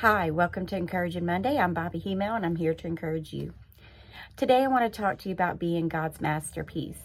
Hi, 0.00 0.30
welcome 0.30 0.66
to 0.66 0.76
Encouraging 0.76 1.24
Monday. 1.24 1.56
I'm 1.56 1.72
Bobby 1.72 1.98
Hemel 1.98 2.36
and 2.36 2.44
I'm 2.44 2.56
here 2.56 2.74
to 2.74 2.86
encourage 2.86 3.32
you. 3.32 3.54
Today 4.36 4.62
I 4.62 4.66
want 4.66 4.84
to 4.84 4.94
talk 4.94 5.16
to 5.20 5.30
you 5.30 5.32
about 5.32 5.58
being 5.58 5.88
God's 5.88 6.20
masterpiece. 6.20 6.98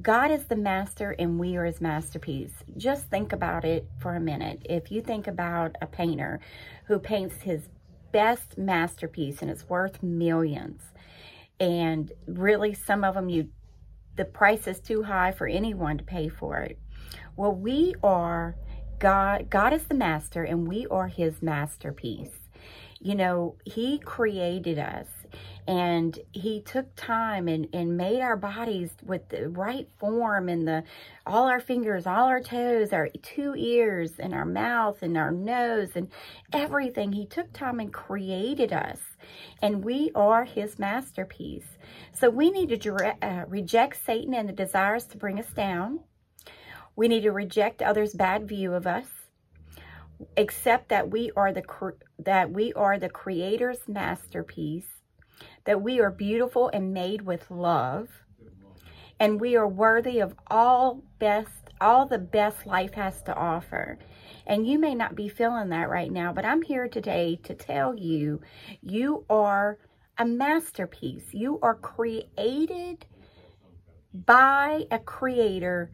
God 0.00 0.30
is 0.30 0.46
the 0.46 0.56
master 0.56 1.14
and 1.18 1.38
we 1.38 1.56
are 1.56 1.66
his 1.66 1.78
masterpiece. 1.78 2.54
Just 2.74 3.10
think 3.10 3.34
about 3.34 3.66
it 3.66 3.86
for 3.98 4.14
a 4.14 4.20
minute. 4.20 4.62
If 4.64 4.90
you 4.90 5.02
think 5.02 5.26
about 5.26 5.76
a 5.82 5.86
painter 5.86 6.40
who 6.86 6.98
paints 6.98 7.42
his 7.42 7.68
best 8.12 8.56
masterpiece 8.56 9.42
and 9.42 9.50
it's 9.50 9.68
worth 9.68 10.02
millions, 10.02 10.80
and 11.60 12.12
really 12.26 12.72
some 12.72 13.04
of 13.04 13.14
them 13.14 13.28
you 13.28 13.50
the 14.16 14.24
price 14.24 14.66
is 14.66 14.80
too 14.80 15.02
high 15.02 15.32
for 15.32 15.46
anyone 15.46 15.98
to 15.98 16.04
pay 16.04 16.30
for 16.30 16.60
it. 16.60 16.78
Well, 17.36 17.52
we 17.52 17.94
are 18.02 18.56
God, 18.98 19.50
God 19.50 19.72
is 19.72 19.84
the 19.84 19.94
master 19.94 20.42
and 20.42 20.66
we 20.66 20.86
are 20.86 21.08
his 21.08 21.42
masterpiece. 21.42 22.30
You 22.98 23.14
know, 23.14 23.56
he 23.64 23.98
created 23.98 24.78
us 24.78 25.06
and 25.68 26.18
he 26.32 26.62
took 26.62 26.94
time 26.96 27.46
and, 27.46 27.68
and 27.72 27.96
made 27.96 28.20
our 28.20 28.36
bodies 28.36 28.90
with 29.04 29.28
the 29.28 29.48
right 29.50 29.88
form 29.98 30.48
and 30.48 30.66
the 30.66 30.84
all 31.26 31.46
our 31.46 31.60
fingers, 31.60 32.06
all 32.06 32.26
our 32.26 32.40
toes, 32.40 32.92
our 32.92 33.08
two 33.22 33.54
ears 33.56 34.12
and 34.18 34.32
our 34.32 34.46
mouth 34.46 35.02
and 35.02 35.18
our 35.18 35.30
nose 35.30 35.90
and 35.94 36.08
everything. 36.52 37.12
He 37.12 37.26
took 37.26 37.52
time 37.52 37.80
and 37.80 37.92
created 37.92 38.72
us 38.72 39.00
and 39.60 39.84
we 39.84 40.10
are 40.14 40.44
his 40.44 40.78
masterpiece. 40.78 41.76
So 42.12 42.30
we 42.30 42.50
need 42.50 42.80
to 42.80 43.14
uh, 43.22 43.44
reject 43.46 44.04
Satan 44.04 44.32
and 44.32 44.48
the 44.48 44.54
desires 44.54 45.04
to 45.06 45.18
bring 45.18 45.38
us 45.38 45.52
down 45.52 46.00
we 46.96 47.08
need 47.08 47.22
to 47.22 47.30
reject 47.30 47.82
others' 47.82 48.14
bad 48.14 48.48
view 48.48 48.72
of 48.72 48.86
us, 48.86 49.06
accept 50.36 50.88
that 50.88 51.10
we 51.10 51.30
are 51.36 51.52
the 51.52 51.62
that 52.18 52.50
we 52.50 52.72
are 52.72 52.98
the 52.98 53.10
creator's 53.10 53.86
masterpiece, 53.86 55.02
that 55.64 55.82
we 55.82 56.00
are 56.00 56.10
beautiful 56.10 56.70
and 56.72 56.94
made 56.94 57.22
with 57.22 57.50
love, 57.50 58.08
and 59.20 59.40
we 59.40 59.54
are 59.56 59.68
worthy 59.68 60.18
of 60.18 60.34
all 60.48 61.02
best 61.18 61.50
all 61.78 62.06
the 62.06 62.18
best 62.18 62.66
life 62.66 62.94
has 62.94 63.22
to 63.22 63.34
offer. 63.34 63.98
And 64.46 64.66
you 64.66 64.78
may 64.78 64.94
not 64.94 65.14
be 65.14 65.28
feeling 65.28 65.68
that 65.70 65.90
right 65.90 66.10
now, 66.10 66.32
but 66.32 66.46
I'm 66.46 66.62
here 66.62 66.88
today 66.88 67.38
to 67.42 67.54
tell 67.54 67.94
you 67.94 68.40
you 68.80 69.24
are 69.28 69.78
a 70.16 70.24
masterpiece. 70.24 71.34
You 71.34 71.58
are 71.60 71.74
created 71.74 73.04
by 74.14 74.86
a 74.90 74.98
creator 74.98 75.90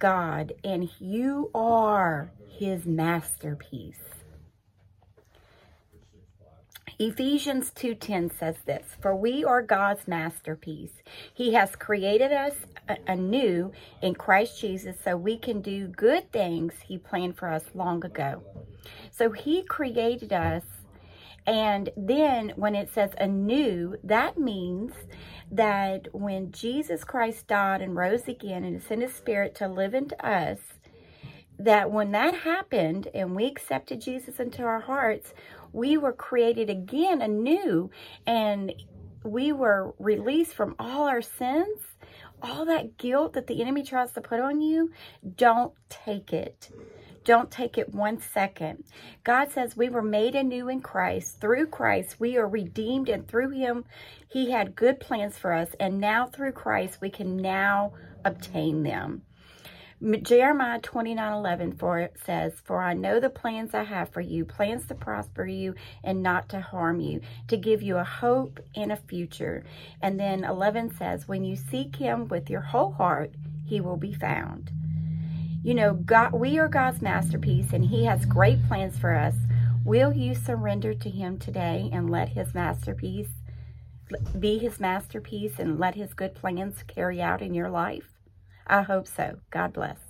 God, 0.00 0.54
and 0.64 0.90
you 0.98 1.50
are 1.54 2.32
his 2.48 2.86
masterpiece. 2.86 4.00
Ephesians 6.98 7.70
2.10 7.70 8.36
says 8.38 8.56
this, 8.66 8.84
For 9.00 9.14
we 9.14 9.44
are 9.44 9.62
God's 9.62 10.08
masterpiece. 10.08 11.02
He 11.32 11.54
has 11.54 11.76
created 11.76 12.32
us 12.32 12.54
anew 13.06 13.72
in 14.02 14.14
Christ 14.14 14.60
Jesus 14.60 14.96
so 15.02 15.16
we 15.16 15.38
can 15.38 15.62
do 15.62 15.86
good 15.86 16.30
things 16.32 16.74
he 16.86 16.98
planned 16.98 17.38
for 17.38 17.48
us 17.48 17.64
long 17.74 18.04
ago. 18.04 18.42
So 19.10 19.30
he 19.30 19.62
created 19.62 20.32
us 20.32 20.64
and 21.50 21.90
then 21.96 22.52
when 22.54 22.76
it 22.76 22.94
says 22.94 23.10
anew, 23.18 23.96
that 24.04 24.38
means 24.38 24.92
that 25.50 26.06
when 26.12 26.52
Jesus 26.52 27.02
Christ 27.02 27.48
died 27.48 27.82
and 27.82 27.96
rose 27.96 28.28
again 28.28 28.62
and 28.62 28.80
sent 28.80 29.02
his 29.02 29.12
spirit 29.12 29.56
to 29.56 29.66
live 29.66 29.92
into 29.92 30.24
us, 30.24 30.60
that 31.58 31.90
when 31.90 32.12
that 32.12 32.34
happened 32.34 33.08
and 33.12 33.34
we 33.34 33.46
accepted 33.46 34.00
Jesus 34.00 34.38
into 34.38 34.62
our 34.62 34.78
hearts, 34.78 35.34
we 35.72 35.96
were 35.96 36.12
created 36.12 36.70
again 36.70 37.20
anew 37.20 37.90
and 38.24 38.72
we 39.24 39.50
were 39.50 39.92
released 39.98 40.54
from 40.54 40.76
all 40.78 41.08
our 41.08 41.20
sins, 41.20 41.80
all 42.40 42.64
that 42.64 42.96
guilt 42.96 43.32
that 43.32 43.48
the 43.48 43.60
enemy 43.60 43.82
tries 43.82 44.12
to 44.12 44.20
put 44.20 44.38
on 44.38 44.60
you. 44.60 44.92
Don't 45.36 45.72
take 45.88 46.32
it. 46.32 46.70
Don't 47.24 47.50
take 47.50 47.76
it 47.76 47.94
one 47.94 48.18
second. 48.18 48.84
God 49.24 49.52
says 49.52 49.76
we 49.76 49.90
were 49.90 50.02
made 50.02 50.34
anew 50.34 50.68
in 50.68 50.80
Christ. 50.80 51.40
Through 51.40 51.66
Christ, 51.66 52.18
we 52.18 52.38
are 52.38 52.48
redeemed, 52.48 53.08
and 53.08 53.28
through 53.28 53.50
Him, 53.50 53.84
He 54.28 54.50
had 54.50 54.74
good 54.74 55.00
plans 55.00 55.36
for 55.36 55.52
us. 55.52 55.68
And 55.78 56.00
now, 56.00 56.26
through 56.26 56.52
Christ, 56.52 57.00
we 57.00 57.10
can 57.10 57.36
now 57.36 57.92
obtain 58.24 58.82
them. 58.82 59.22
Jeremiah 60.22 60.80
29 60.80 61.32
11 61.34 61.76
for 61.76 61.98
it 61.98 62.16
says, 62.24 62.54
For 62.64 62.82
I 62.82 62.94
know 62.94 63.20
the 63.20 63.28
plans 63.28 63.74
I 63.74 63.82
have 63.82 64.08
for 64.08 64.22
you, 64.22 64.46
plans 64.46 64.86
to 64.86 64.94
prosper 64.94 65.44
you 65.44 65.74
and 66.02 66.22
not 66.22 66.48
to 66.50 66.60
harm 66.62 67.00
you, 67.00 67.20
to 67.48 67.58
give 67.58 67.82
you 67.82 67.98
a 67.98 68.04
hope 68.04 68.60
and 68.74 68.90
a 68.90 68.96
future. 68.96 69.62
And 70.00 70.18
then 70.18 70.42
11 70.42 70.96
says, 70.96 71.28
When 71.28 71.44
you 71.44 71.54
seek 71.54 71.96
him 71.96 72.28
with 72.28 72.48
your 72.48 72.62
whole 72.62 72.92
heart, 72.92 73.34
he 73.66 73.82
will 73.82 73.98
be 73.98 74.14
found. 74.14 74.72
You 75.62 75.74
know, 75.74 75.92
God, 75.92 76.32
we 76.32 76.58
are 76.58 76.68
God's 76.68 77.02
masterpiece 77.02 77.74
and 77.74 77.84
he 77.84 78.06
has 78.06 78.24
great 78.24 78.66
plans 78.66 78.98
for 78.98 79.14
us. 79.14 79.34
Will 79.84 80.12
you 80.12 80.34
surrender 80.34 80.94
to 80.94 81.10
him 81.10 81.38
today 81.38 81.90
and 81.92 82.08
let 82.08 82.30
his 82.30 82.54
masterpiece 82.54 83.28
be 84.38 84.58
his 84.58 84.80
masterpiece 84.80 85.58
and 85.58 85.78
let 85.78 85.94
his 85.94 86.14
good 86.14 86.34
plans 86.34 86.82
carry 86.86 87.20
out 87.20 87.42
in 87.42 87.52
your 87.52 87.68
life? 87.68 88.08
I 88.66 88.82
hope 88.82 89.06
so. 89.06 89.36
God 89.50 89.74
bless. 89.74 90.09